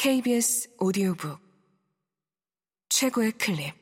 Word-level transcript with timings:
KBS 0.00 0.76
오디오북. 0.78 1.40
최고의 2.88 3.32
클립. 3.32 3.74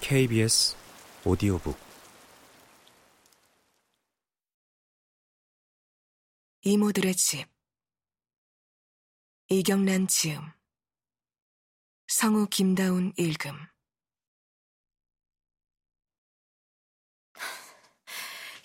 KBS 0.00 0.76
오디오북. 1.24 1.76
이모들의 6.62 7.14
집. 7.16 7.48
이경란 9.48 10.06
지음. 10.06 10.40
성우 12.06 12.46
김다운 12.46 13.12
읽음 13.18 13.56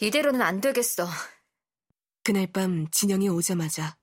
이대로는 0.03 0.41
안 0.41 0.59
되겠어. 0.59 1.07
그날 2.23 2.47
밤 2.47 2.89
진영이 2.91 3.29
오자마자 3.29 3.97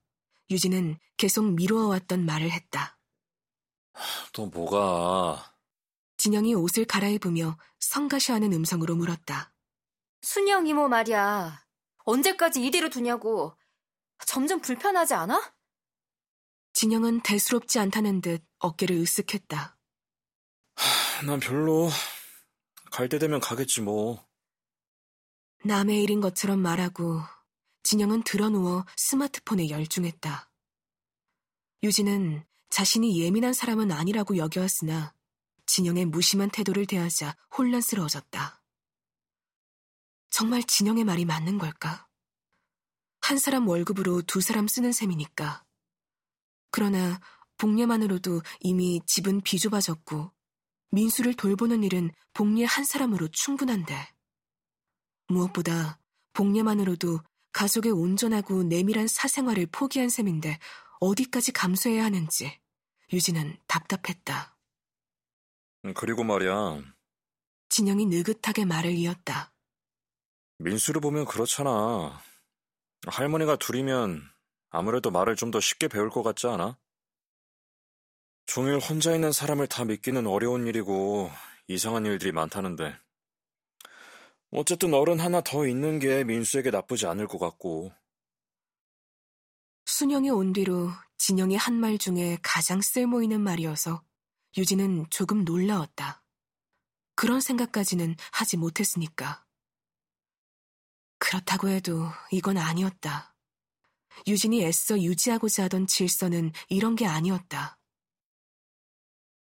유진은 0.51 0.99
계속 1.19 1.45
미루어왔던 1.53 2.25
말을 2.25 2.51
했다. 2.51 2.99
또 4.33 4.47
뭐가? 4.47 5.55
진영이 6.17 6.55
옷을 6.55 6.87
갈아입으며 6.87 7.59
성가셔하는 7.81 8.53
음성으로 8.55 8.97
물었다. 8.97 9.53
순영 10.23 10.67
이모 10.67 10.89
말이야. 10.89 11.67
언제까지 12.05 12.65
이대로 12.65 12.89
두냐고. 12.89 13.55
점점 14.27 14.61
불편하지 14.63 15.13
않아? 15.15 15.55
진영은 16.73 17.21
대수롭지 17.23 17.79
않다는 17.79 18.23
듯 18.23 18.43
어깨를 18.59 18.97
으쓱했다. 18.97 19.75
난 21.27 21.41
별로. 21.41 21.91
갈 22.91 23.09
때 23.11 23.19
되면 23.19 23.39
가겠지 23.39 23.83
뭐. 23.83 24.27
남의 25.63 26.03
일인 26.03 26.21
것처럼 26.21 26.59
말하고 26.61 27.21
진영은 27.83 28.23
드러누워 28.23 28.87
스마트폰에 28.97 29.69
열중했다. 29.69 30.51
유진은 31.83 32.45
자신이 32.71 33.21
예민한 33.21 33.52
사람은 33.52 33.93
아니라고 33.93 34.37
여겨왔으나 34.37 35.15
진영의 35.67 36.07
무심한 36.07 36.51
태도를 36.51 36.87
대하자 36.87 37.37
혼란스러워졌다. 37.57 38.63
정말 40.30 40.63
진영의 40.63 41.05
말이 41.05 41.25
맞는 41.25 41.59
걸까? 41.59 42.09
한 43.21 43.39
사람 43.39 43.69
월급으로 43.69 44.23
두 44.23 44.41
사람 44.41 44.67
쓰는 44.67 44.93
셈이니까. 44.93 45.65
그러나 46.71 47.21
복례만으로도 47.59 48.41
이미 48.61 49.02
집은 49.07 49.43
비좁아졌고 49.43 50.33
민수를 50.93 51.35
돌보는 51.35 51.85
일은 51.85 52.11
복례 52.33 52.65
한 52.65 52.85
사람으로 52.85 53.29
충분한데. 53.29 54.20
무엇보다 55.31 55.99
복례만으로도 56.33 57.21
가족의 57.53 57.93
온전하고 57.93 58.63
내밀한 58.65 59.09
사생활을 59.09 59.67
포기한 59.73 60.09
셈인데 60.09 60.59
어디까지 61.01 61.53
감수해야 61.53 62.05
하는지 62.05 62.59
유진은 63.13 63.57
답답했다. 63.67 64.56
그리고 65.95 66.23
말이야. 66.25 66.83
진영이 67.71 68.06
느긋하게 68.06 68.65
말을 68.67 68.93
이었다. 68.93 69.53
민수를 70.59 71.01
보면 71.01 71.25
그렇잖아. 71.25 72.21
할머니가 73.06 73.56
둘이면 73.56 74.23
아무래도 74.71 75.11
말을 75.11 75.37
좀 75.37 75.51
더 75.51 75.59
쉽게 75.61 75.89
배울 75.89 76.11
것 76.11 76.23
같지 76.23 76.47
않아? 76.47 76.77
종일 78.47 78.78
혼자 78.78 79.15
있는 79.15 79.33
사람을 79.33 79.69
다 79.69 79.84
믿기는 79.84 80.27
어려운 80.27 80.67
일이고 80.67 81.31
이상한 81.69 82.05
일들이 82.05 82.33
많다는데. 82.33 82.95
어쨌든 84.53 84.94
어른 84.94 85.20
하나 85.20 85.41
더 85.41 85.66
있는 85.66 85.98
게 85.98 86.25
민수에게 86.25 86.70
나쁘지 86.70 87.06
않을 87.06 87.28
것 87.28 87.38
같고. 87.38 87.93
순영이 89.87 90.31
온 90.31 90.53
뒤로 90.53 90.91
진영이 91.19 91.56
한 91.56 91.75
말 91.75 91.99
중에 91.99 92.38
가장 92.43 92.81
쓸모있는 92.81 93.41
말이어서 93.41 94.03
유진은 94.56 95.06
조금 95.10 95.44
놀라웠다. 95.44 96.22
그런 97.15 97.41
생각까지는 97.41 98.16
하지 98.33 98.56
못했으니까. 98.56 99.44
그렇다고 101.19 101.69
해도 101.69 102.09
이건 102.33 102.56
아니었다. 102.56 103.34
유진이 104.27 104.65
애써 104.65 105.00
유지하고자 105.00 105.65
하던 105.65 105.87
질서는 105.87 106.53
이런 106.69 106.97
게 106.97 107.06
아니었다. 107.06 107.78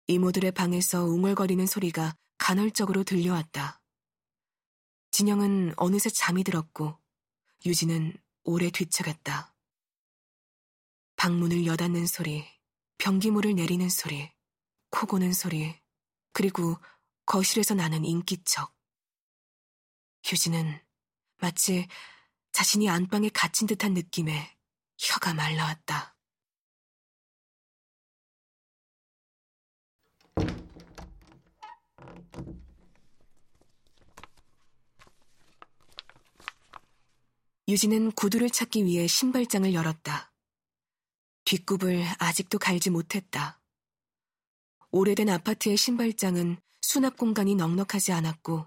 이모들의 0.06 0.52
방에서 0.52 1.04
웅얼거리는 1.04 1.66
소리가 1.66 2.14
간헐적으로 2.38 3.04
들려왔다. 3.04 3.80
진영은 5.14 5.74
어느새 5.76 6.10
잠이 6.10 6.42
들었고 6.42 6.98
유진은 7.64 8.16
오래 8.42 8.68
뒤척였다. 8.68 9.54
방문을 11.14 11.66
여닫는 11.66 12.08
소리, 12.08 12.44
변기물을 12.98 13.54
내리는 13.54 13.88
소리, 13.88 14.28
코 14.90 15.06
고는 15.06 15.32
소리, 15.32 15.80
그리고 16.32 16.76
거실에서 17.26 17.74
나는 17.74 18.04
인기척. 18.04 18.74
유진은 20.32 20.80
마치 21.36 21.86
자신이 22.50 22.90
안방에 22.90 23.28
갇힌 23.28 23.68
듯한 23.68 23.94
느낌에 23.94 24.58
혀가 24.98 25.32
말라왔다. 25.32 26.13
유진은 37.66 38.12
구두를 38.12 38.50
찾기 38.50 38.84
위해 38.84 39.06
신발장을 39.06 39.72
열었다. 39.72 40.32
뒷굽을 41.46 42.04
아직도 42.18 42.58
갈지 42.58 42.90
못했다. 42.90 43.62
오래된 44.90 45.30
아파트의 45.30 45.78
신발장은 45.78 46.58
수납 46.82 47.16
공간이 47.16 47.54
넉넉하지 47.54 48.12
않았고, 48.12 48.66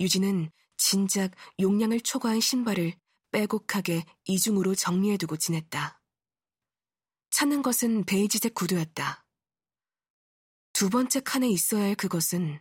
유진은 0.00 0.50
진작 0.76 1.32
용량을 1.58 2.00
초과한 2.02 2.40
신발을 2.40 2.94
빼곡하게 3.32 4.04
이중으로 4.26 4.74
정리해두고 4.74 5.38
지냈다. 5.38 6.02
찾는 7.30 7.62
것은 7.62 8.04
베이지색 8.04 8.54
구두였다. 8.54 9.24
두 10.74 10.90
번째 10.90 11.20
칸에 11.20 11.48
있어야 11.48 11.84
할 11.84 11.94
그것은 11.94 12.60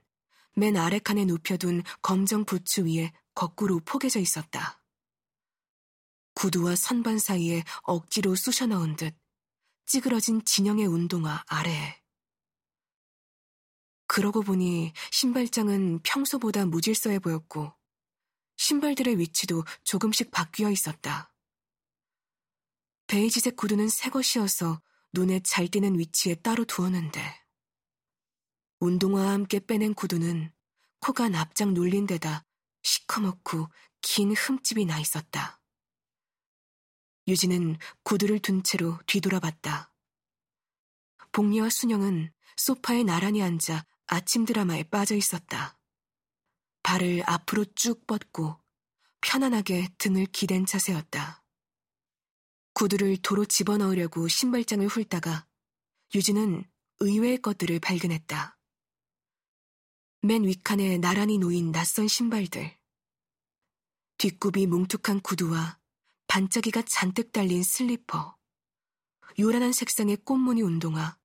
맨 0.56 0.78
아래 0.78 1.00
칸에 1.00 1.26
눕혀둔 1.26 1.84
검정 2.02 2.46
부츠 2.46 2.82
위에 2.82 3.12
거꾸로 3.34 3.82
포개져 3.82 4.20
있었다. 4.20 4.79
구두와 6.40 6.78
선반 6.78 7.20
사이에 7.20 7.66
억지로 7.82 8.34
쑤셔 8.34 8.66
넣은 8.68 8.96
듯 8.96 9.14
찌그러진 9.86 10.46
진영의 10.46 10.86
운동화 10.86 11.44
아래에. 11.48 12.02
그러고 14.08 14.42
보니 14.42 14.94
신발장은 15.12 16.00
평소보다 16.04 16.66
무질서해 16.66 17.20
보였고 17.20 17.74
신발들의 18.56 19.20
위치도 19.20 19.66
조금씩 19.84 20.32
바뀌어 20.32 20.72
있었다. 20.72 21.34
베이지색 23.08 23.58
구두는 23.58 23.90
새 23.90 24.10
것이어서 24.10 24.82
눈에 25.12 25.42
잘 25.42 25.68
띄는 25.68 26.00
위치에 26.00 26.36
따로 26.36 26.64
두었는데 26.64 27.22
운동화와 28.80 29.32
함께 29.32 29.60
빼낸 29.60 29.94
구두는 29.94 30.54
코가 31.02 31.28
납작 31.28 31.74
눌린 31.74 32.08
데다 32.08 32.46
시커멓고 32.84 33.68
긴 34.00 34.34
흠집이 34.34 34.86
나 34.86 35.02
있었다. 35.02 35.59
유진은 37.30 37.78
구두를 38.04 38.40
둔 38.40 38.64
채로 38.64 38.98
뒤돌아봤다. 39.06 39.94
복리와 41.32 41.70
순영은 41.70 42.34
소파에 42.58 43.04
나란히 43.04 43.44
앉아 43.44 43.86
아침 44.08 44.46
드라마에 44.46 44.84
빠져 44.84 45.16
있었다. 45.16 45.78
발을 46.82 47.22
앞으로 47.28 47.66
쭉 47.76 48.08
뻗고 48.08 48.60
편안하게 49.22 49.90
등을 50.00 50.26
기댄 50.26 50.66
자세였다. 50.66 51.44
구두를 52.74 53.18
도로 53.18 53.46
집어넣으려고 53.46 54.28
신발장을 54.28 54.88
훑다가 54.88 55.46
유진은 56.16 56.64
의외의 57.00 57.42
것들을 57.44 57.80
발견했다. 57.80 58.58
맨 60.24 60.44
윗칸에 60.46 60.98
나란히 60.98 61.38
놓인 61.38 61.72
낯선 61.72 62.08
신발들. 62.08 62.76
뒷굽이 64.18 64.66
뭉툭한 64.66 65.22
구두와 65.22 65.79
반짝이가 66.30 66.84
잔뜩 66.84 67.32
달린 67.32 67.64
슬리퍼, 67.64 68.38
요란한 69.40 69.74
색상의 69.74 70.18
꽃무늬 70.18 70.62
운동화, 70.62 71.18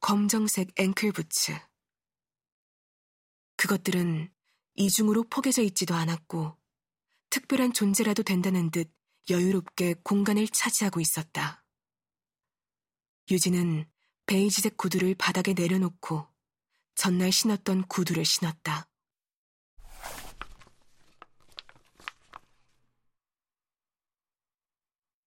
검정색 0.00 0.72
앵클 0.74 1.12
부츠. 1.12 1.56
그것들은 3.54 4.28
이중으로 4.74 5.22
포개져 5.30 5.62
있지도 5.62 5.94
않았고 5.94 6.58
특별한 7.30 7.72
존재라도 7.72 8.24
된다는 8.24 8.72
듯 8.72 8.92
여유롭게 9.30 9.94
공간을 10.02 10.48
차지하고 10.48 10.98
있었다. 10.98 11.64
유진은 13.30 13.88
베이지색 14.26 14.76
구두를 14.76 15.14
바닥에 15.14 15.54
내려놓고 15.54 16.26
전날 16.96 17.30
신었던 17.30 17.86
구두를 17.86 18.24
신었다. 18.24 18.89